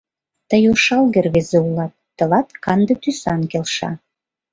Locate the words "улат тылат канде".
1.67-2.93